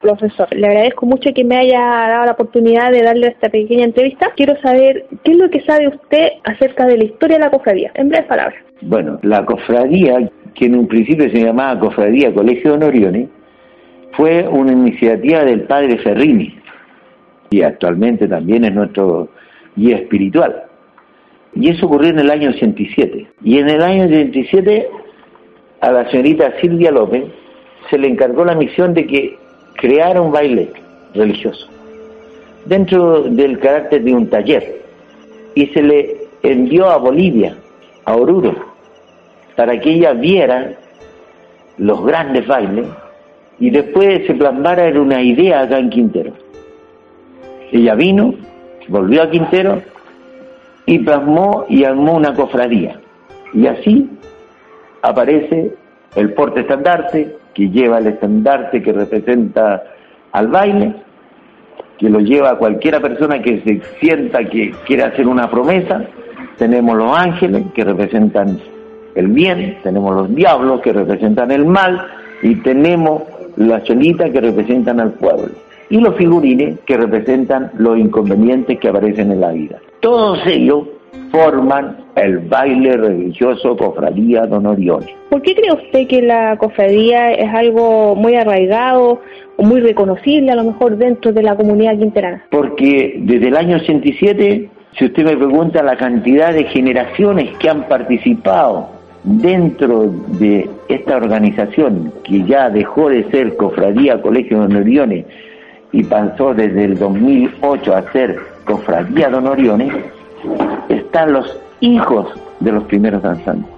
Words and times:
profesor. 0.00 0.48
Le 0.50 0.66
agradezco 0.66 1.06
mucho 1.06 1.30
que 1.34 1.44
me 1.44 1.56
haya 1.56 1.80
dado 1.80 2.24
la 2.24 2.32
oportunidad 2.32 2.90
de 2.90 3.02
darle 3.02 3.28
esta 3.28 3.50
pequeña 3.50 3.84
entrevista. 3.84 4.32
Quiero 4.34 4.56
saber 4.60 5.06
qué 5.22 5.32
es 5.32 5.38
lo 5.38 5.50
que 5.50 5.60
sabe 5.60 5.88
usted 5.88 6.28
acerca 6.44 6.86
de 6.86 6.96
la 6.96 7.04
historia 7.04 7.36
de 7.36 7.44
la 7.44 7.50
cofradía, 7.50 7.92
en 7.94 8.08
breves 8.08 8.26
palabras. 8.26 8.58
Bueno, 8.80 9.18
la 9.22 9.44
cofradía, 9.44 10.30
que 10.54 10.66
en 10.66 10.76
un 10.76 10.88
principio 10.88 11.30
se 11.30 11.44
llamaba 11.44 11.78
Cofradía 11.78 12.32
Colegio 12.32 12.70
de 12.70 12.76
Honoriones, 12.78 13.28
fue 14.12 14.48
una 14.48 14.72
iniciativa 14.72 15.44
del 15.44 15.62
padre 15.64 15.98
Ferrini 15.98 16.58
y 17.50 17.62
actualmente 17.62 18.26
también 18.26 18.64
es 18.64 18.72
nuestro 18.72 19.28
guía 19.76 19.96
espiritual. 19.96 20.64
Y 21.54 21.68
eso 21.68 21.86
ocurrió 21.86 22.10
en 22.10 22.20
el 22.20 22.30
año 22.30 22.50
87. 22.50 23.26
Y 23.42 23.58
en 23.58 23.68
el 23.68 23.82
año 23.82 24.04
87 24.04 24.88
a 25.80 25.92
la 25.92 26.10
señorita 26.10 26.52
Silvia 26.60 26.90
López 26.90 27.24
se 27.90 27.98
le 27.98 28.08
encargó 28.08 28.44
la 28.44 28.54
misión 28.54 28.94
de 28.94 29.06
que 29.06 29.36
crear 29.76 30.20
un 30.20 30.32
baile 30.32 30.72
religioso 31.14 31.68
dentro 32.66 33.22
del 33.22 33.58
carácter 33.58 34.02
de 34.02 34.14
un 34.14 34.28
taller 34.28 34.82
y 35.54 35.66
se 35.68 35.82
le 35.82 36.16
envió 36.42 36.88
a 36.90 36.98
Bolivia, 36.98 37.56
a 38.04 38.14
Oruro, 38.14 38.54
para 39.56 39.78
que 39.80 39.90
ella 39.90 40.12
viera 40.12 40.74
los 41.78 42.04
grandes 42.04 42.46
bailes 42.46 42.86
y 43.58 43.70
después 43.70 44.26
se 44.26 44.34
plasmara 44.34 44.88
en 44.88 44.98
una 44.98 45.22
idea 45.22 45.60
acá 45.62 45.78
en 45.78 45.90
Quintero. 45.90 46.32
Ella 47.72 47.94
vino, 47.94 48.34
volvió 48.88 49.22
a 49.22 49.30
Quintero 49.30 49.82
y 50.86 50.98
plasmó 51.00 51.66
y 51.68 51.84
armó 51.84 52.14
una 52.14 52.34
cofradía. 52.34 53.00
Y 53.52 53.66
así 53.66 54.08
aparece 55.02 55.72
el 56.16 56.32
porte 56.32 56.60
estandarte, 56.60 57.36
que 57.60 57.68
lleva 57.68 57.98
el 57.98 58.06
estandarte 58.06 58.82
que 58.82 58.90
representa 58.90 59.82
al 60.32 60.48
baile, 60.48 60.94
que 61.98 62.08
lo 62.08 62.20
lleva 62.20 62.52
a 62.52 62.56
cualquiera 62.56 63.00
persona 63.00 63.42
que 63.42 63.60
se 63.60 63.82
sienta 64.00 64.42
que 64.44 64.70
quiere 64.86 65.02
hacer 65.02 65.28
una 65.28 65.50
promesa. 65.50 66.06
Tenemos 66.56 66.96
los 66.96 67.14
ángeles 67.14 67.66
que 67.74 67.84
representan 67.84 68.58
el 69.14 69.26
bien, 69.26 69.76
tenemos 69.82 70.14
los 70.14 70.34
diablos 70.34 70.80
que 70.80 70.94
representan 70.94 71.50
el 71.50 71.66
mal 71.66 72.00
y 72.42 72.54
tenemos 72.62 73.24
las 73.56 73.84
cholitas 73.84 74.30
que 74.30 74.40
representan 74.40 74.98
al 74.98 75.12
pueblo 75.12 75.50
y 75.90 76.00
los 76.00 76.16
figurines 76.16 76.78
que 76.86 76.96
representan 76.96 77.72
los 77.76 77.98
inconvenientes 77.98 78.78
que 78.78 78.88
aparecen 78.88 79.32
en 79.32 79.40
la 79.42 79.50
vida. 79.50 79.76
Todos 80.00 80.38
ellos 80.46 80.86
forman 81.30 81.96
el 82.16 82.38
baile 82.38 82.96
religioso 82.96 83.76
Cofradía 83.76 84.46
Don 84.46 84.66
Orione. 84.66 85.14
¿Por 85.30 85.42
qué 85.42 85.54
cree 85.54 85.72
usted 85.72 86.06
que 86.08 86.22
la 86.22 86.56
cofradía 86.56 87.32
es 87.32 87.52
algo 87.54 88.14
muy 88.16 88.34
arraigado 88.34 89.20
o 89.56 89.62
muy 89.62 89.80
reconocible 89.80 90.50
a 90.50 90.56
lo 90.56 90.64
mejor 90.64 90.96
dentro 90.96 91.32
de 91.32 91.42
la 91.42 91.56
comunidad 91.56 91.96
quinterana? 91.98 92.44
Porque 92.50 93.20
desde 93.20 93.48
el 93.48 93.56
año 93.56 93.76
87, 93.76 94.68
si 94.98 95.04
usted 95.04 95.24
me 95.24 95.36
pregunta 95.36 95.82
la 95.82 95.96
cantidad 95.96 96.52
de 96.52 96.64
generaciones 96.64 97.56
que 97.58 97.70
han 97.70 97.84
participado 97.84 98.88
dentro 99.22 100.08
de 100.38 100.68
esta 100.88 101.16
organización 101.16 102.12
que 102.24 102.44
ya 102.44 102.70
dejó 102.70 103.10
de 103.10 103.30
ser 103.30 103.56
Cofradía 103.56 104.20
Colegio 104.20 104.58
Don 104.58 104.76
Orione 104.76 105.26
y 105.92 106.04
pasó 106.04 106.54
desde 106.54 106.84
el 106.84 106.98
2008 106.98 107.94
a 107.94 108.12
ser 108.12 108.36
Cofradía 108.64 109.28
Don 109.28 109.46
Orione, 109.46 109.90
están 110.88 111.32
los 111.32 111.58
hijos 111.80 112.26
de 112.60 112.72
los 112.72 112.84
primeros 112.84 113.22
danzantes. 113.22 113.70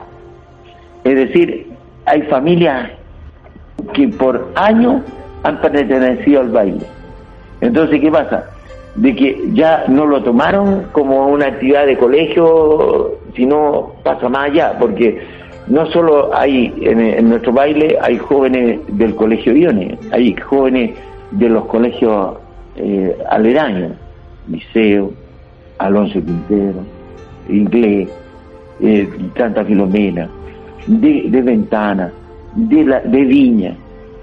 Es 1.04 1.14
decir, 1.14 1.66
hay 2.06 2.22
familias 2.22 2.90
que 3.92 4.08
por 4.08 4.52
años 4.54 5.02
han 5.42 5.60
pertenecido 5.60 6.40
al 6.40 6.50
baile. 6.50 6.86
Entonces, 7.60 8.00
¿qué 8.00 8.10
pasa? 8.10 8.44
De 8.94 9.14
que 9.14 9.40
ya 9.52 9.84
no 9.88 10.06
lo 10.06 10.22
tomaron 10.22 10.86
como 10.92 11.28
una 11.28 11.46
actividad 11.46 11.86
de 11.86 11.96
colegio, 11.96 13.18
sino 13.34 13.92
pasa 14.02 14.28
más 14.28 14.50
allá, 14.50 14.76
porque 14.78 15.22
no 15.66 15.86
solo 15.86 16.30
hay 16.34 16.72
en, 16.82 17.28
nuestro 17.28 17.52
baile, 17.52 17.96
hay 18.00 18.18
jóvenes 18.18 18.80
del 18.88 19.14
colegio 19.14 19.54
Ione, 19.54 19.98
hay 20.10 20.34
jóvenes 20.34 20.92
de 21.30 21.48
los 21.48 21.64
colegios 21.66 22.36
eh, 22.76 23.16
aledaños, 23.30 23.92
Liceo, 24.48 25.12
Alonso 25.84 26.20
Quintero, 26.24 26.84
Inglés, 27.48 28.08
eh, 28.80 29.08
Santa 29.36 29.64
Filomena, 29.64 30.28
de, 30.86 31.42
Ventana, 31.42 32.10
de, 32.54 32.84
de 33.04 33.24
Viña, 33.24 33.74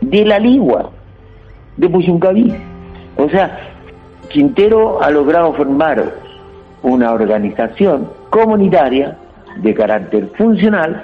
de 0.01 0.25
La 0.25 0.39
Ligua, 0.39 0.89
de 1.77 1.89
Puyuncaví. 1.89 2.53
O 3.17 3.29
sea, 3.29 3.57
Quintero 4.29 5.01
ha 5.01 5.09
logrado 5.09 5.53
formar 5.53 6.13
una 6.83 7.11
organización 7.11 8.09
comunitaria 8.29 9.17
de 9.57 9.73
carácter 9.73 10.29
funcional, 10.37 11.03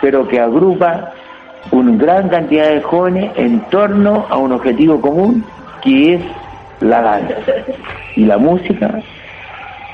pero 0.00 0.26
que 0.26 0.40
agrupa 0.40 1.12
una 1.70 1.96
gran 1.96 2.28
cantidad 2.28 2.70
de 2.70 2.82
jóvenes 2.82 3.30
en 3.36 3.60
torno 3.70 4.26
a 4.28 4.36
un 4.38 4.52
objetivo 4.52 5.00
común 5.00 5.44
que 5.82 6.14
es 6.14 6.20
la 6.80 7.00
danza 7.02 7.36
y 8.16 8.24
la 8.24 8.38
música 8.38 9.02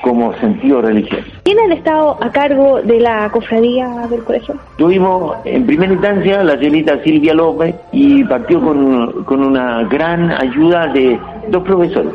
como 0.01 0.33
sentido 0.39 0.81
religioso. 0.81 1.23
¿Quién 1.43 1.59
ha 1.59 1.73
estado 1.73 2.17
a 2.21 2.31
cargo 2.31 2.81
de 2.81 2.99
la 2.99 3.29
cofradía 3.29 3.87
del 4.09 4.23
colegio? 4.23 4.55
Tuvimos 4.77 5.37
en 5.45 5.65
primera 5.65 5.93
instancia 5.93 6.43
la 6.43 6.57
señorita 6.57 7.01
Silvia 7.03 7.33
López 7.33 7.75
y 7.91 8.23
partió 8.23 8.61
con, 8.61 9.23
con 9.23 9.43
una 9.43 9.83
gran 9.83 10.31
ayuda 10.31 10.87
de 10.87 11.19
dos 11.49 11.63
profesores. 11.63 12.13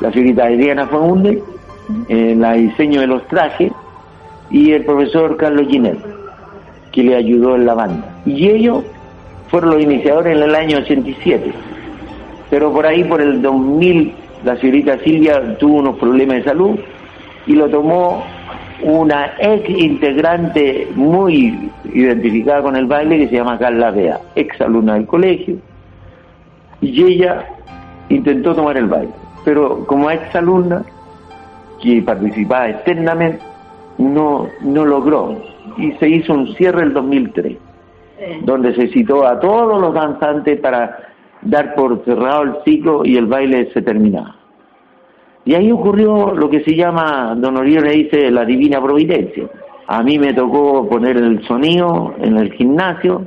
La 0.00 0.12
señorita 0.12 0.44
Adriana 0.44 0.86
Faunde, 0.86 1.42
en 2.08 2.40
la 2.40 2.52
diseño 2.54 3.00
de 3.00 3.06
los 3.06 3.26
trajes, 3.28 3.72
y 4.50 4.72
el 4.72 4.84
profesor 4.84 5.36
Carlos 5.36 5.66
Ginel, 5.68 5.98
que 6.90 7.02
le 7.02 7.16
ayudó 7.16 7.56
en 7.56 7.64
la 7.66 7.74
banda. 7.74 8.20
Y 8.26 8.48
ellos 8.48 8.84
fueron 9.48 9.70
los 9.70 9.82
iniciadores 9.82 10.36
en 10.36 10.42
el 10.42 10.54
año 10.54 10.78
87. 10.78 11.52
Pero 12.50 12.70
por 12.72 12.84
ahí, 12.84 13.04
por 13.04 13.22
el 13.22 13.40
2000, 13.40 14.12
la 14.44 14.56
señorita 14.56 14.98
Silvia 14.98 15.56
tuvo 15.58 15.78
unos 15.78 15.98
problemas 15.98 16.38
de 16.38 16.44
salud 16.44 16.78
y 17.46 17.54
lo 17.54 17.68
tomó 17.68 18.24
una 18.82 19.34
ex 19.38 19.68
integrante 19.68 20.88
muy 20.94 21.70
identificada 21.84 22.62
con 22.62 22.76
el 22.76 22.86
baile 22.86 23.18
que 23.18 23.28
se 23.28 23.36
llama 23.36 23.58
Carla 23.58 23.90
Bea, 23.90 24.20
ex 24.34 24.60
alumna 24.60 24.94
del 24.94 25.06
colegio, 25.06 25.56
y 26.80 27.02
ella 27.04 27.46
intentó 28.08 28.54
tomar 28.54 28.76
el 28.76 28.86
baile, 28.86 29.12
pero 29.44 29.84
como 29.86 30.10
ex 30.10 30.34
alumna 30.34 30.82
que 31.80 32.02
participaba 32.02 32.70
externamente, 32.70 33.40
no, 33.98 34.48
no 34.62 34.84
logró 34.84 35.42
y 35.76 35.92
se 35.92 36.08
hizo 36.08 36.34
un 36.34 36.54
cierre 36.54 36.82
el 36.82 36.92
2003, 36.92 37.56
donde 38.42 38.74
se 38.74 38.88
citó 38.88 39.26
a 39.26 39.38
todos 39.38 39.80
los 39.80 39.94
danzantes 39.94 40.60
para 40.60 40.98
dar 41.42 41.74
por 41.74 42.04
cerrado 42.04 42.42
el 42.42 42.54
ciclo 42.64 43.04
y 43.04 43.16
el 43.16 43.26
baile 43.26 43.70
se 43.72 43.82
terminaba. 43.82 44.36
Y 45.44 45.54
ahí 45.54 45.72
ocurrió 45.72 46.34
lo 46.34 46.48
que 46.48 46.62
se 46.62 46.74
llama, 46.76 47.34
don 47.36 47.56
Oriol 47.56 47.84
le 47.84 47.92
dice, 47.92 48.30
la 48.30 48.44
divina 48.44 48.80
providencia. 48.80 49.48
A 49.86 50.02
mí 50.02 50.18
me 50.18 50.32
tocó 50.32 50.88
poner 50.88 51.16
el 51.16 51.44
sonido 51.46 52.14
en 52.20 52.38
el 52.38 52.52
gimnasio 52.52 53.26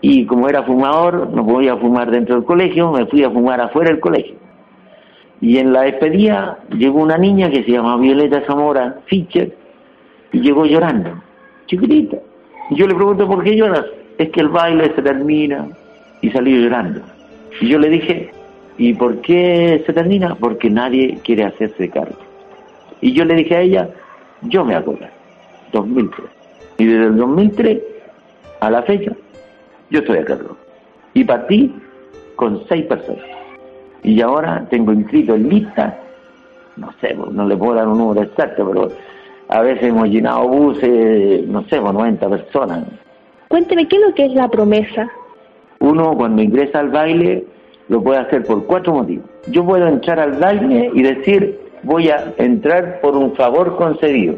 y 0.00 0.26
como 0.26 0.48
era 0.48 0.64
fumador, 0.64 1.30
no 1.30 1.46
podía 1.46 1.76
fumar 1.76 2.10
dentro 2.10 2.34
del 2.34 2.44
colegio, 2.44 2.90
me 2.90 3.06
fui 3.06 3.22
a 3.22 3.30
fumar 3.30 3.60
afuera 3.60 3.90
del 3.90 4.00
colegio. 4.00 4.34
Y 5.40 5.58
en 5.58 5.72
la 5.72 5.82
despedida 5.82 6.58
llegó 6.76 7.00
una 7.00 7.16
niña 7.16 7.50
que 7.50 7.62
se 7.62 7.70
llama 7.70 7.96
Violeta 7.96 8.42
Zamora 8.44 8.98
Fischer 9.06 9.56
y 10.32 10.40
llegó 10.40 10.66
llorando, 10.66 11.22
chiquitita. 11.66 12.18
Yo 12.70 12.88
le 12.88 12.94
pregunto, 12.94 13.28
¿por 13.28 13.44
qué 13.44 13.54
lloras? 13.54 13.84
Es 14.18 14.30
que 14.30 14.40
el 14.40 14.48
baile 14.48 14.92
se 14.94 15.02
termina 15.02 15.68
y 16.20 16.30
salió 16.30 16.58
llorando. 16.58 17.00
Y 17.60 17.68
yo 17.68 17.78
le 17.78 17.88
dije, 17.88 18.31
¿Y 18.78 18.94
por 18.94 19.20
qué 19.20 19.82
se 19.86 19.92
termina? 19.92 20.34
Porque 20.34 20.70
nadie 20.70 21.18
quiere 21.22 21.44
hacerse 21.44 21.90
cargo. 21.90 22.18
Y 23.00 23.12
yo 23.12 23.24
le 23.24 23.34
dije 23.34 23.56
a 23.56 23.60
ella, 23.60 23.88
yo 24.42 24.64
me 24.64 24.74
acuerdo, 24.74 25.06
2003. 25.72 26.26
Y 26.78 26.86
desde 26.86 27.06
el 27.06 27.16
2003 27.16 27.82
a 28.60 28.70
la 28.70 28.82
fecha, 28.82 29.12
yo 29.90 30.00
estoy 30.00 30.18
a 30.18 30.24
cargo. 30.24 30.56
Y 31.14 31.24
partí 31.24 31.74
con 32.36 32.64
seis 32.68 32.86
personas. 32.86 33.24
Y 34.02 34.20
ahora 34.20 34.66
tengo 34.70 34.92
inscrito 34.92 35.34
en 35.34 35.48
lista, 35.48 35.98
no 36.76 36.92
sé, 37.00 37.14
no 37.14 37.46
le 37.46 37.56
puedo 37.56 37.74
dar 37.74 37.86
un 37.86 37.98
número 37.98 38.22
exacto, 38.22 38.68
pero 38.68 38.88
a 39.48 39.60
veces 39.60 39.84
hemos 39.84 40.08
llenado 40.08 40.48
buses, 40.48 41.46
no 41.46 41.62
sé, 41.68 41.80
90 41.80 42.28
pues, 42.28 42.42
personas. 42.42 42.84
Cuénteme, 43.48 43.86
¿qué 43.86 43.96
es 43.96 44.02
lo 44.02 44.14
que 44.14 44.24
es 44.26 44.32
la 44.32 44.48
promesa? 44.48 45.10
Uno 45.78 46.16
cuando 46.16 46.42
ingresa 46.42 46.80
al 46.80 46.88
baile 46.88 47.44
lo 47.88 48.02
puede 48.02 48.20
hacer 48.20 48.44
por 48.44 48.64
cuatro 48.66 48.94
motivos. 48.94 49.24
Yo 49.48 49.64
puedo 49.64 49.86
entrar 49.86 50.20
al 50.20 50.32
baile 50.32 50.90
y 50.94 51.02
decir, 51.02 51.58
voy 51.82 52.08
a 52.08 52.32
entrar 52.38 53.00
por 53.00 53.16
un 53.16 53.34
favor 53.34 53.76
concedido. 53.76 54.36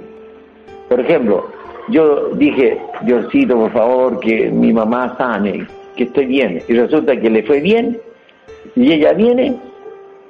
Por 0.88 1.00
ejemplo, 1.00 1.46
yo 1.88 2.30
dije, 2.30 2.80
Diosito, 3.02 3.56
por 3.56 3.72
favor, 3.72 4.20
que 4.20 4.50
mi 4.50 4.72
mamá 4.72 5.14
sane, 5.18 5.66
que 5.96 6.04
estoy 6.04 6.26
bien. 6.26 6.62
Y 6.68 6.74
resulta 6.74 7.16
que 7.16 7.30
le 7.30 7.42
fue 7.42 7.60
bien, 7.60 7.98
y 8.74 8.92
ella 8.92 9.12
viene, 9.12 9.56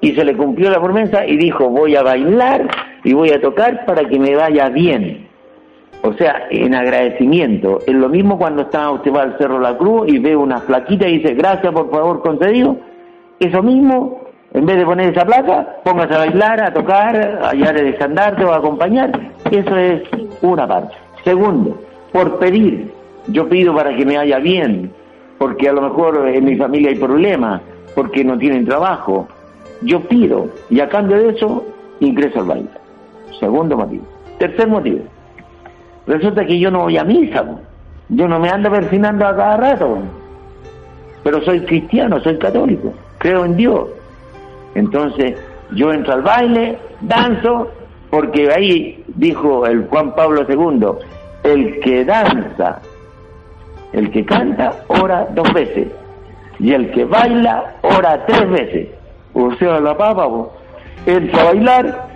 y 0.00 0.12
se 0.12 0.24
le 0.24 0.36
cumplió 0.36 0.70
la 0.70 0.82
promesa, 0.82 1.26
y 1.26 1.36
dijo, 1.36 1.68
voy 1.68 1.96
a 1.96 2.02
bailar 2.02 2.68
y 3.04 3.12
voy 3.12 3.30
a 3.30 3.40
tocar 3.40 3.84
para 3.84 4.04
que 4.08 4.18
me 4.18 4.34
vaya 4.34 4.68
bien. 4.68 5.28
O 6.02 6.12
sea, 6.14 6.48
en 6.50 6.74
agradecimiento. 6.74 7.78
Es 7.86 7.94
lo 7.94 8.08
mismo 8.08 8.36
cuando 8.36 8.62
está 8.62 8.90
usted 8.90 9.12
va 9.12 9.22
al 9.22 9.38
Cerro 9.38 9.58
La 9.58 9.76
Cruz 9.78 10.06
y 10.06 10.18
ve 10.18 10.36
una 10.36 10.60
plaquita 10.60 11.08
y 11.08 11.18
dice, 11.18 11.34
gracias 11.34 11.72
por 11.72 11.90
favor 11.90 12.20
concedido. 12.20 12.76
Eso 13.40 13.62
mismo, 13.62 14.20
en 14.52 14.66
vez 14.66 14.76
de 14.76 14.84
poner 14.84 15.12
esa 15.12 15.24
placa, 15.24 15.76
póngase 15.84 16.14
a 16.14 16.18
bailar, 16.18 16.62
a 16.62 16.72
tocar, 16.72 17.16
a 17.42 17.48
hallar 17.48 17.76
el 17.76 17.88
estandarte 17.88 18.44
o 18.44 18.52
a 18.52 18.56
acompañar. 18.56 19.10
Eso 19.50 19.76
es 19.76 20.02
una 20.42 20.66
parte. 20.66 20.94
Segundo, 21.24 21.78
por 22.12 22.38
pedir. 22.38 22.92
Yo 23.28 23.48
pido 23.48 23.74
para 23.74 23.96
que 23.96 24.04
me 24.04 24.16
vaya 24.16 24.38
bien, 24.38 24.92
porque 25.38 25.68
a 25.68 25.72
lo 25.72 25.80
mejor 25.80 26.28
en 26.28 26.44
mi 26.44 26.56
familia 26.56 26.90
hay 26.90 26.96
problemas, 26.96 27.62
porque 27.94 28.22
no 28.22 28.36
tienen 28.36 28.66
trabajo. 28.66 29.26
Yo 29.82 30.00
pido 30.00 30.48
y 30.70 30.80
a 30.80 30.88
cambio 30.88 31.18
de 31.18 31.30
eso 31.30 31.64
ingreso 32.00 32.40
al 32.40 32.46
baile. 32.46 32.68
Segundo 33.40 33.76
motivo. 33.76 34.04
Tercer 34.38 34.68
motivo. 34.68 35.00
Resulta 36.06 36.44
que 36.44 36.58
yo 36.58 36.70
no 36.70 36.82
voy 36.82 36.98
a 36.98 37.04
misa. 37.04 37.44
Yo 38.10 38.28
no 38.28 38.38
me 38.38 38.50
ando 38.50 38.70
persinando 38.70 39.26
a 39.26 39.34
cada 39.34 39.56
rato. 39.56 39.98
Pero 41.22 41.42
soy 41.42 41.60
cristiano, 41.60 42.20
soy 42.20 42.38
católico. 42.38 42.92
Creo 43.24 43.46
en 43.46 43.56
Dios. 43.56 43.88
Entonces 44.74 45.38
yo 45.70 45.90
entro 45.94 46.12
al 46.12 46.20
baile, 46.20 46.76
danzo, 47.00 47.70
porque 48.10 48.50
ahí 48.54 49.02
dijo 49.16 49.64
el 49.64 49.86
Juan 49.86 50.14
Pablo 50.14 50.44
II, 50.46 50.88
el 51.42 51.80
que 51.80 52.04
danza, 52.04 52.82
el 53.94 54.10
que 54.10 54.26
canta, 54.26 54.74
ora 54.88 55.26
dos 55.34 55.50
veces, 55.54 55.88
y 56.58 56.74
el 56.74 56.90
que 56.90 57.06
baila, 57.06 57.76
ora 57.80 58.26
tres 58.26 58.50
veces. 58.50 58.88
O 59.32 59.54
sea, 59.54 59.80
la 59.80 59.96
papa, 59.96 60.28
entra 61.06 61.40
a 61.40 61.44
bailar 61.44 62.08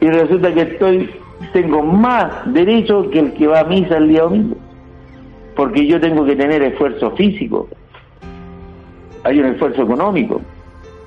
y 0.00 0.06
resulta 0.10 0.52
que 0.52 0.60
estoy 0.60 1.10
tengo 1.54 1.82
más 1.82 2.30
derecho 2.52 3.08
que 3.08 3.20
el 3.20 3.32
que 3.32 3.46
va 3.46 3.60
a 3.60 3.64
misa 3.64 3.96
el 3.96 4.08
día 4.08 4.24
domingo, 4.24 4.56
porque 5.56 5.86
yo 5.86 5.98
tengo 5.98 6.26
que 6.26 6.36
tener 6.36 6.62
esfuerzo 6.62 7.10
físico, 7.12 7.68
hay 9.24 9.40
un 9.40 9.46
esfuerzo 9.46 9.82
económico 9.82 10.40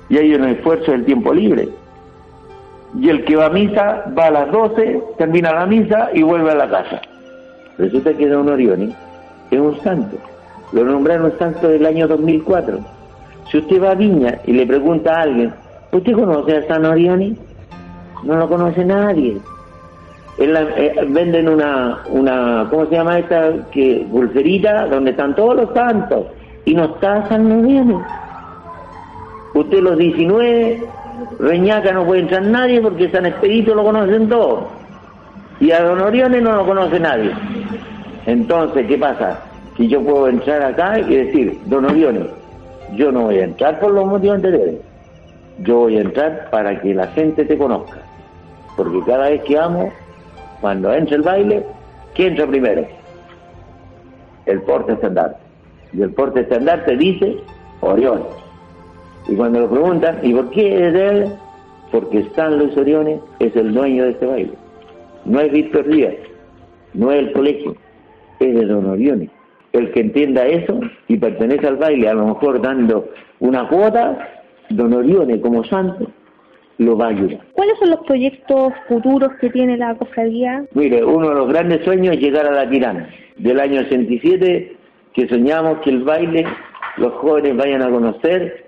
y 0.08 0.18
hay 0.18 0.34
un 0.34 0.44
esfuerzo 0.48 0.92
del 0.92 1.04
tiempo 1.04 1.32
libre. 1.32 1.68
Y 2.98 3.08
el 3.08 3.24
que 3.24 3.36
va 3.36 3.46
a 3.46 3.50
misa 3.50 4.04
va 4.16 4.26
a 4.26 4.30
las 4.30 4.50
12, 4.50 5.02
termina 5.18 5.52
la 5.52 5.66
misa 5.66 6.10
y 6.14 6.22
vuelve 6.22 6.50
a 6.50 6.56
la 6.56 6.68
casa. 6.68 7.00
Resulta 7.76 8.12
que 8.14 8.28
Don 8.28 8.48
Orioni 8.48 8.94
es 9.50 9.58
un 9.58 9.78
santo. 9.80 10.16
Lo 10.72 10.84
nombraron 10.84 11.32
santo 11.38 11.68
del 11.68 11.86
año 11.86 12.08
2004. 12.08 12.78
Si 13.50 13.58
usted 13.58 13.82
va 13.82 13.92
a 13.92 13.94
Viña 13.94 14.38
y 14.46 14.52
le 14.52 14.66
pregunta 14.66 15.14
a 15.14 15.22
alguien, 15.22 15.52
¿usted 15.92 16.12
conoce 16.12 16.56
a 16.56 16.66
San 16.66 16.84
Orioni? 16.84 17.36
No 18.24 18.36
lo 18.36 18.48
conoce 18.48 18.84
nadie. 18.84 19.38
Eh, 20.38 21.06
venden 21.08 21.48
una, 21.48 22.02
una, 22.10 22.66
¿cómo 22.70 22.86
se 22.86 22.96
llama 22.96 23.18
esta? 23.18 23.52
Que, 23.70 24.06
pulserita 24.10 24.86
donde 24.86 25.10
están 25.12 25.34
todos 25.34 25.56
los 25.56 25.72
santos 25.74 26.26
y 26.68 26.74
no 26.74 26.84
está 26.84 27.26
San 27.28 27.50
Orioni. 27.50 27.96
Usted 29.54 29.80
los 29.80 29.96
19 29.96 30.82
Reñaca 31.38 31.92
no 31.92 32.04
puede 32.04 32.20
entrar 32.20 32.42
nadie 32.42 32.78
porque 32.82 33.10
San 33.10 33.24
Expedito 33.24 33.74
lo 33.74 33.84
conocen 33.84 34.28
todos. 34.28 34.64
Y 35.60 35.70
a 35.70 35.82
Don 35.82 35.98
Orione 35.98 36.42
no 36.42 36.56
lo 36.56 36.66
conoce 36.66 37.00
nadie. 37.00 37.32
Entonces, 38.26 38.86
¿qué 38.86 38.98
pasa? 38.98 39.40
Que 39.78 39.88
yo 39.88 40.02
puedo 40.02 40.28
entrar 40.28 40.62
acá 40.62 40.98
y 40.98 41.16
decir, 41.16 41.58
Don 41.64 41.86
Orione, 41.86 42.26
yo 42.96 43.10
no 43.12 43.22
voy 43.22 43.38
a 43.38 43.44
entrar 43.44 43.80
por 43.80 43.92
los 43.92 44.04
motivos 44.04 44.36
anteriores. 44.36 44.74
Yo 45.60 45.76
voy 45.78 45.96
a 45.96 46.02
entrar 46.02 46.50
para 46.50 46.78
que 46.82 46.92
la 46.92 47.06
gente 47.08 47.46
te 47.46 47.56
conozca. 47.56 47.96
Porque 48.76 49.02
cada 49.06 49.30
vez 49.30 49.42
que 49.44 49.58
amo, 49.58 49.90
cuando 50.60 50.92
entra 50.92 51.16
el 51.16 51.22
baile, 51.22 51.64
¿quién 52.14 52.32
entra 52.32 52.46
primero? 52.46 52.86
El 54.44 54.60
porte 54.60 54.92
estandarte. 54.92 55.47
Y 55.92 56.02
el 56.02 56.10
porte 56.10 56.40
estandarte 56.40 56.96
dice 56.96 57.36
Orione. 57.80 58.24
Y 59.28 59.34
cuando 59.34 59.60
lo 59.60 59.70
preguntan, 59.70 60.18
¿y 60.22 60.32
por 60.32 60.50
qué 60.50 60.86
es 60.86 60.92
de 60.92 61.08
él? 61.08 61.32
Porque 61.92 62.24
San 62.34 62.58
Luis 62.58 62.76
Orione 62.76 63.20
es 63.40 63.54
el 63.56 63.72
dueño 63.72 64.04
de 64.04 64.10
este 64.10 64.26
baile. 64.26 64.52
No 65.24 65.40
es 65.40 65.52
Víctor 65.52 65.86
Díaz, 65.88 66.14
no 66.94 67.12
es 67.12 67.18
el 67.20 67.32
colegio, 67.32 67.76
es 68.40 68.54
de 68.54 68.66
Don 68.66 68.86
Orione. 68.86 69.30
El 69.72 69.92
que 69.92 70.00
entienda 70.00 70.46
eso 70.46 70.80
y 71.08 71.18
pertenece 71.18 71.66
al 71.66 71.76
baile, 71.76 72.08
a 72.08 72.14
lo 72.14 72.26
mejor 72.26 72.60
dando 72.62 73.08
una 73.40 73.68
cuota, 73.68 74.28
Don 74.70 74.92
Orione 74.92 75.40
como 75.40 75.64
santo 75.64 76.10
lo 76.78 76.96
va 76.96 77.06
a 77.06 77.10
ayudar. 77.10 77.40
¿Cuáles 77.52 77.78
son 77.78 77.90
los 77.90 78.00
proyectos 78.06 78.72
futuros 78.88 79.32
que 79.40 79.50
tiene 79.50 79.76
la 79.76 79.94
cofradía? 79.96 80.64
Mire, 80.74 81.04
uno 81.04 81.28
de 81.28 81.34
los 81.34 81.48
grandes 81.48 81.84
sueños 81.84 82.14
es 82.14 82.22
llegar 82.22 82.46
a 82.46 82.52
la 82.52 82.70
tirana. 82.70 83.08
Del 83.36 83.60
año 83.60 83.80
87, 83.80 84.76
que 85.18 85.26
soñamos 85.26 85.80
que 85.80 85.90
el 85.90 86.04
baile, 86.04 86.46
los 86.96 87.12
jóvenes 87.14 87.56
vayan 87.56 87.82
a 87.82 87.90
conocer 87.90 88.66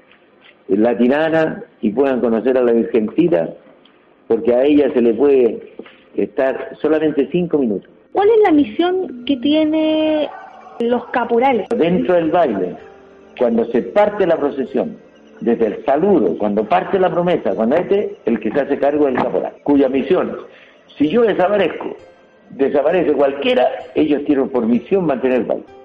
la 0.66 0.98
tirana 0.98 1.62
y 1.80 1.90
puedan 1.90 2.20
conocer 2.20 2.58
a 2.58 2.62
la 2.62 2.72
Virgencita, 2.72 3.50
porque 4.26 4.52
a 4.52 4.64
ella 4.64 4.92
se 4.92 5.00
le 5.00 5.14
puede 5.14 5.74
estar 6.16 6.76
solamente 6.82 7.28
cinco 7.30 7.56
minutos. 7.58 7.88
¿Cuál 8.10 8.30
es 8.30 8.38
la 8.42 8.50
misión 8.50 9.24
que 9.26 9.36
tiene 9.36 10.28
los 10.80 11.06
caporales? 11.10 11.68
Dentro 11.68 12.16
del 12.16 12.32
baile, 12.32 12.76
cuando 13.38 13.64
se 13.66 13.82
parte 13.82 14.26
la 14.26 14.36
procesión, 14.36 14.96
desde 15.40 15.66
el 15.66 15.84
saludo, 15.84 16.36
cuando 16.36 16.64
parte 16.64 16.98
la 16.98 17.12
promesa, 17.12 17.54
cuando 17.54 17.76
este, 17.76 18.16
el 18.24 18.40
que 18.40 18.50
se 18.50 18.60
hace 18.60 18.76
cargo 18.76 19.06
del 19.06 19.14
caporal, 19.14 19.52
cuya 19.62 19.88
misión, 19.88 20.36
si 20.98 21.10
yo 21.10 21.22
desaparezco, 21.22 21.96
desaparece 22.50 23.12
cualquiera, 23.12 23.68
ellos 23.94 24.24
tienen 24.24 24.48
por 24.48 24.66
misión 24.66 25.06
mantener 25.06 25.42
el 25.42 25.44
baile. 25.44 25.79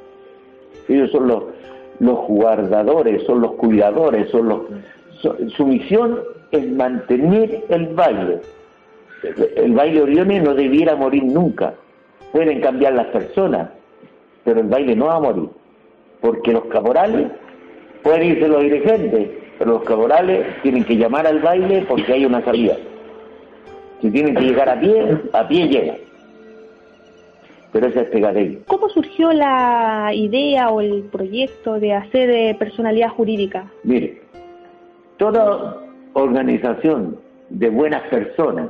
Ellos 0.88 1.12
son 1.12 1.28
los 1.28 1.44
los 2.00 2.28
guardadores, 2.28 3.24
son 3.24 3.42
los 3.42 3.54
cuidadores, 3.54 4.30
son 4.30 4.50
los... 4.50 4.62
su 5.56 5.66
misión 5.66 6.20
es 6.52 6.70
mantener 6.72 7.64
el 7.70 7.88
baile. 7.88 8.42
El 9.56 9.74
baile 9.74 10.02
Orione 10.02 10.42
no 10.42 10.54
debiera 10.54 10.96
morir 10.96 11.24
nunca. 11.24 11.74
Pueden 12.32 12.62
cambiar 12.62 12.94
las 12.94 13.08
personas, 13.08 13.70
pero 14.44 14.60
el 14.60 14.68
baile 14.68 14.96
no 14.96 15.06
va 15.06 15.16
a 15.16 15.20
morir. 15.20 15.50
Porque 16.22 16.52
los 16.52 16.66
caporales, 16.66 17.28
pueden 18.04 18.24
irse 18.24 18.48
los 18.48 18.62
dirigentes, 18.62 19.30
pero 19.58 19.72
los 19.72 19.84
caporales 19.84 20.46
tienen 20.62 20.84
que 20.84 20.98
llamar 20.98 21.26
al 21.26 21.40
baile 21.40 21.86
porque 21.88 22.12
hay 22.12 22.26
una 22.26 22.44
salida. 22.44 22.76
Si 24.02 24.12
tienen 24.12 24.36
que 24.36 24.44
llegar 24.44 24.68
a 24.70 24.80
pie, 24.80 25.18
a 25.32 25.48
pie 25.48 25.68
llegan 25.68 25.98
pero 27.76 27.88
es 27.88 28.58
¿Cómo 28.68 28.88
surgió 28.88 29.34
la 29.34 30.10
idea 30.14 30.70
o 30.70 30.80
el 30.80 31.04
proyecto 31.12 31.78
de 31.78 31.92
hacer 31.92 32.30
eh, 32.30 32.56
personalidad 32.58 33.10
jurídica? 33.10 33.70
Mire, 33.84 34.22
toda 35.18 35.82
organización 36.14 37.20
de 37.50 37.70
buenas 37.70 38.04
personas, 38.04 38.70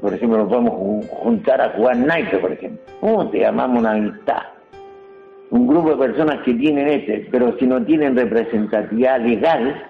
por 0.00 0.14
ejemplo, 0.14 0.38
nos 0.38 0.48
podemos 0.48 1.06
juntar 1.10 1.60
a 1.60 1.68
Juan 1.76 2.06
Naito, 2.06 2.40
por 2.40 2.52
ejemplo. 2.52 2.80
¿Cómo 3.02 3.28
te 3.28 3.40
llamamos 3.40 3.80
una 3.80 3.90
amistad? 3.90 4.44
Un 5.50 5.66
grupo 5.66 5.90
de 5.90 5.96
personas 5.96 6.42
que 6.46 6.54
tienen 6.54 6.88
ese, 6.88 7.28
pero 7.30 7.54
si 7.58 7.66
no 7.66 7.84
tienen 7.84 8.16
representatividad 8.16 9.20
legal, 9.20 9.84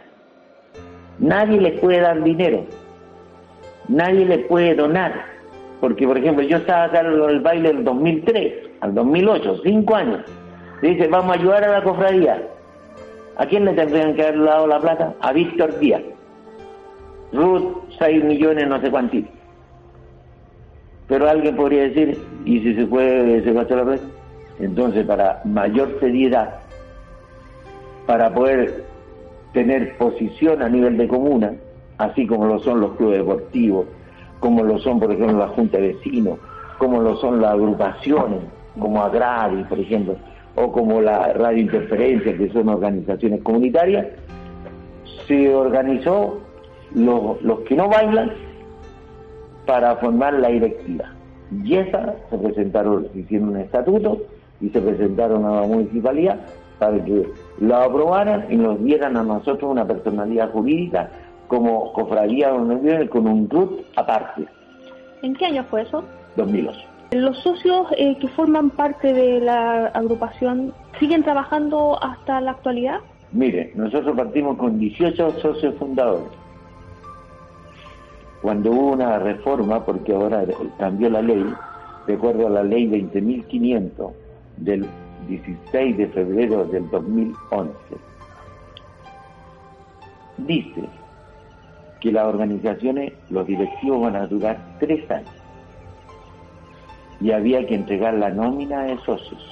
nadie 1.20 1.60
les 1.60 1.78
puede 1.78 2.00
dar 2.00 2.24
dinero, 2.24 2.64
nadie 3.86 4.24
les 4.24 4.46
puede 4.48 4.74
donar 4.74 5.37
porque, 5.80 6.06
por 6.06 6.18
ejemplo, 6.18 6.44
yo 6.44 6.56
estaba 6.56 6.84
acá 6.84 7.00
en 7.00 7.06
el 7.06 7.40
baile 7.40 7.72
del 7.72 7.84
2003 7.84 8.54
al 8.80 8.94
2008, 8.94 9.60
cinco 9.62 9.94
años. 9.94 10.20
Dice, 10.82 11.08
vamos 11.08 11.36
a 11.36 11.40
ayudar 11.40 11.64
a 11.64 11.72
la 11.72 11.82
cofradía. 11.82 12.42
¿A 13.36 13.46
quién 13.46 13.64
le 13.64 13.72
tendrían 13.72 14.14
que 14.14 14.22
haber 14.22 14.42
dado 14.42 14.66
la 14.66 14.80
plata? 14.80 15.14
A 15.20 15.32
Víctor 15.32 15.78
Díaz. 15.78 16.02
Ruth, 17.32 17.76
6 17.98 18.24
millones, 18.24 18.66
no 18.66 18.80
sé 18.80 18.90
cuántos. 18.90 19.20
Pero 21.06 21.28
alguien 21.28 21.56
podría 21.56 21.84
decir, 21.84 22.18
¿y 22.44 22.60
si 22.60 22.74
se 22.74 22.86
puede 22.86 23.42
se 23.42 23.52
gastó 23.52 23.76
la 23.76 23.84
plata? 23.84 24.02
Entonces, 24.58 25.06
para 25.06 25.40
mayor 25.44 25.98
seriedad, 26.00 26.60
para 28.06 28.32
poder 28.32 28.84
tener 29.52 29.96
posición 29.96 30.62
a 30.62 30.68
nivel 30.68 30.96
de 30.96 31.06
comuna, 31.06 31.54
así 31.98 32.26
como 32.26 32.46
lo 32.46 32.58
son 32.58 32.80
los 32.80 32.96
clubes 32.96 33.18
deportivos, 33.18 33.86
como 34.40 34.62
lo 34.64 34.78
son, 34.78 35.00
por 35.00 35.12
ejemplo, 35.12 35.38
la 35.38 35.48
Junta 35.48 35.78
de 35.78 35.94
Vecinos, 35.94 36.38
como 36.78 37.00
lo 37.00 37.16
son 37.16 37.40
las 37.40 37.52
agrupaciones, 37.52 38.40
como 38.78 39.02
Agrari, 39.02 39.64
por 39.64 39.78
ejemplo, 39.78 40.16
o 40.54 40.72
como 40.72 41.00
la 41.00 41.32
Radio 41.32 41.62
Interferencia, 41.62 42.36
que 42.36 42.50
son 42.50 42.68
organizaciones 42.68 43.42
comunitarias, 43.42 44.06
se 45.26 45.54
organizó 45.54 46.40
los, 46.94 47.42
los 47.42 47.60
que 47.60 47.74
no 47.76 47.88
bailan 47.88 48.32
para 49.66 49.96
formar 49.96 50.34
la 50.34 50.48
directiva. 50.48 51.04
Y 51.64 51.76
esa 51.76 52.14
se 52.30 52.38
presentaron, 52.38 53.08
se 53.12 53.20
hicieron 53.20 53.50
un 53.50 53.56
estatuto 53.58 54.22
y 54.60 54.68
se 54.70 54.80
presentaron 54.80 55.44
a 55.44 55.60
la 55.60 55.66
municipalidad 55.66 56.40
para 56.78 57.02
que 57.04 57.28
lo 57.60 57.76
aprobaran 57.76 58.46
y 58.50 58.56
nos 58.56 58.82
dieran 58.82 59.16
a 59.16 59.22
nosotros 59.22 59.70
una 59.70 59.86
personalidad 59.86 60.50
jurídica 60.52 61.10
como 61.48 61.92
cofradía 61.92 62.50
con 63.10 63.26
un 63.26 63.50
RUT 63.50 63.80
aparte. 63.96 64.46
¿En 65.22 65.34
qué 65.34 65.46
año 65.46 65.64
fue 65.64 65.82
eso? 65.82 66.04
2008. 66.36 66.78
¿Los 67.12 67.38
socios 67.38 67.86
eh, 67.96 68.16
que 68.20 68.28
forman 68.28 68.70
parte 68.70 69.12
de 69.12 69.40
la 69.40 69.86
agrupación 69.86 70.74
siguen 71.00 71.22
trabajando 71.22 71.98
hasta 72.02 72.40
la 72.40 72.52
actualidad? 72.52 73.00
Mire, 73.32 73.72
nosotros 73.74 74.14
partimos 74.14 74.58
con 74.58 74.78
18 74.78 75.40
socios 75.40 75.74
fundadores. 75.76 76.28
Cuando 78.42 78.70
hubo 78.70 78.92
una 78.92 79.18
reforma, 79.18 79.84
porque 79.84 80.12
ahora 80.12 80.44
cambió 80.78 81.10
la 81.10 81.22
ley, 81.22 81.44
de 82.06 82.14
acuerdo 82.14 82.46
a 82.46 82.50
la 82.50 82.62
ley 82.62 82.86
20.500 82.86 84.12
del 84.58 84.86
16 85.28 85.96
de 85.96 86.06
febrero 86.08 86.64
del 86.66 86.88
2011, 86.90 87.72
dice 90.38 90.84
que 92.00 92.12
las 92.12 92.24
organizaciones, 92.26 93.12
los 93.30 93.46
directivos 93.46 94.00
van 94.00 94.16
a 94.16 94.26
durar 94.26 94.58
tres 94.78 95.08
años 95.10 95.30
y 97.20 97.32
había 97.32 97.66
que 97.66 97.74
entregar 97.74 98.14
la 98.14 98.30
nómina 98.30 98.82
de 98.84 98.96
socios. 98.98 99.44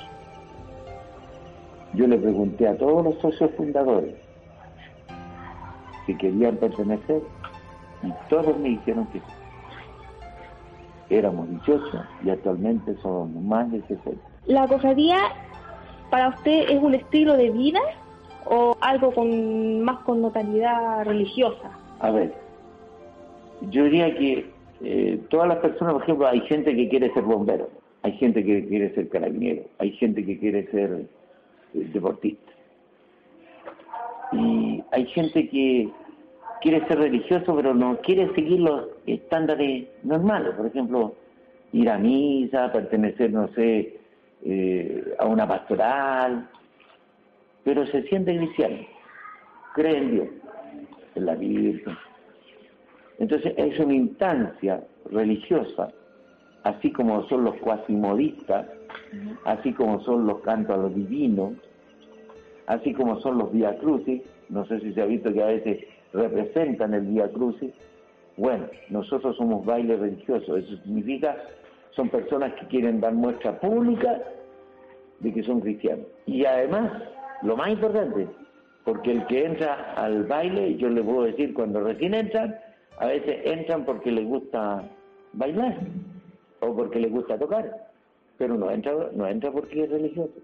Yo 1.94 2.06
le 2.06 2.18
pregunté 2.18 2.68
a 2.68 2.76
todos 2.76 3.04
los 3.04 3.18
socios 3.20 3.50
fundadores 3.56 4.14
si 6.06 6.16
querían 6.16 6.56
pertenecer 6.56 7.22
y 8.02 8.12
todos 8.28 8.56
me 8.58 8.68
dijeron 8.70 9.06
que 9.06 9.18
sí. 9.18 9.24
Éramos 11.08 11.48
18 11.50 11.82
y 12.24 12.30
actualmente 12.30 12.96
somos 13.02 13.30
más 13.30 13.70
de 13.70 13.80
60. 13.82 14.12
¿La 14.46 14.66
cofradía 14.66 15.18
para 16.10 16.28
usted 16.28 16.70
es 16.70 16.82
un 16.82 16.94
estilo 16.94 17.36
de 17.36 17.50
vida 17.50 17.80
o 18.44 18.76
algo 18.80 19.12
con 19.12 19.82
más 19.82 19.98
connotaridad 20.00 21.04
religiosa? 21.04 21.70
A 22.00 22.10
ver, 22.10 22.34
yo 23.70 23.84
diría 23.84 24.14
que 24.14 24.50
eh, 24.82 25.20
todas 25.30 25.48
las 25.48 25.58
personas, 25.58 25.94
por 25.94 26.02
ejemplo, 26.02 26.26
hay 26.26 26.40
gente 26.42 26.74
que 26.74 26.88
quiere 26.88 27.12
ser 27.12 27.22
bombero, 27.22 27.70
hay 28.02 28.12
gente 28.12 28.44
que 28.44 28.66
quiere 28.66 28.94
ser 28.94 29.08
carabinero, 29.08 29.62
hay 29.78 29.92
gente 29.92 30.24
que 30.24 30.38
quiere 30.38 30.70
ser 30.70 31.06
eh, 31.74 31.88
deportista. 31.92 32.52
Y 34.32 34.82
hay 34.90 35.06
gente 35.06 35.48
que 35.48 35.88
quiere 36.60 36.86
ser 36.86 36.98
religioso, 36.98 37.54
pero 37.56 37.74
no 37.74 37.98
quiere 37.98 38.32
seguir 38.34 38.60
los 38.60 38.88
estándares 39.06 39.88
normales. 40.02 40.54
Por 40.54 40.66
ejemplo, 40.66 41.14
ir 41.72 41.88
a 41.88 41.98
misa, 41.98 42.72
pertenecer, 42.72 43.32
no 43.32 43.48
sé, 43.48 43.98
eh, 44.44 45.14
a 45.18 45.26
una 45.26 45.46
pastoral, 45.46 46.48
pero 47.64 47.86
se 47.86 48.02
siente 48.04 48.36
cristiano, 48.36 48.76
cree 49.74 49.98
en 49.98 50.10
Dios, 50.12 50.28
en 51.16 51.26
la 51.26 51.34
Virgen. 51.34 51.96
Entonces 53.18 53.54
es 53.56 53.78
una 53.78 53.94
instancia 53.94 54.82
religiosa, 55.10 55.88
así 56.64 56.92
como 56.92 57.26
son 57.28 57.44
los 57.44 57.54
cuasimodistas, 57.56 58.66
así 59.44 59.72
como 59.72 60.00
son 60.02 60.26
los 60.26 60.40
cantos 60.40 60.76
a 60.76 60.82
los 60.82 60.94
divinos, 60.94 61.54
así 62.66 62.92
como 62.92 63.20
son 63.20 63.38
los 63.38 63.52
Vía 63.52 63.78
Crucis, 63.78 64.22
no 64.48 64.66
sé 64.66 64.80
si 64.80 64.92
se 64.92 65.02
ha 65.02 65.06
visto 65.06 65.32
que 65.32 65.42
a 65.42 65.46
veces 65.46 65.84
representan 66.12 66.94
el 66.94 67.02
Vía 67.02 67.30
Crucis, 67.30 67.72
bueno, 68.36 68.66
nosotros 68.90 69.36
somos 69.36 69.64
baile 69.64 69.96
religioso, 69.96 70.56
eso 70.56 70.76
significa, 70.84 71.36
son 71.92 72.10
personas 72.10 72.52
que 72.54 72.66
quieren 72.66 73.00
dar 73.00 73.14
muestra 73.14 73.58
pública 73.58 74.22
de 75.20 75.32
que 75.32 75.42
son 75.42 75.60
cristianos. 75.60 76.06
Y 76.26 76.44
además, 76.44 76.92
lo 77.42 77.56
más 77.56 77.70
importante, 77.70 78.28
porque 78.86 79.10
el 79.10 79.26
que 79.26 79.44
entra 79.44 79.94
al 79.94 80.24
baile, 80.24 80.76
yo 80.76 80.88
le 80.88 81.02
puedo 81.02 81.24
decir, 81.24 81.52
cuando 81.52 81.80
recién 81.80 82.14
entran, 82.14 82.56
a 82.98 83.06
veces 83.08 83.40
entran 83.44 83.84
porque 83.84 84.12
les 84.12 84.24
gusta 84.24 84.88
bailar 85.32 85.76
o 86.60 86.74
porque 86.74 87.00
les 87.00 87.10
gusta 87.10 87.36
tocar, 87.36 87.90
pero 88.38 88.54
no 88.54 88.70
entra, 88.70 89.10
no 89.12 89.26
entra 89.26 89.50
porque 89.50 89.82
es 89.82 89.90
religioso. 89.90 90.34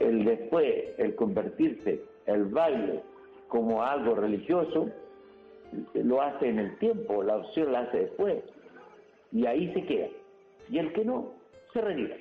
El 0.00 0.24
después, 0.24 0.94
el 0.96 1.14
convertirse 1.16 2.02
el 2.24 2.46
baile 2.46 3.02
como 3.48 3.82
algo 3.82 4.14
religioso, 4.14 4.88
lo 5.92 6.22
hace 6.22 6.48
en 6.48 6.60
el 6.60 6.78
tiempo, 6.78 7.22
la 7.22 7.36
opción 7.36 7.72
la 7.72 7.80
hace 7.80 7.98
después, 7.98 8.42
y 9.32 9.44
ahí 9.44 9.70
se 9.74 9.84
queda. 9.84 10.08
Y 10.70 10.78
el 10.78 10.94
que 10.94 11.04
no, 11.04 11.32
se 11.74 11.82
retira. 11.82 12.16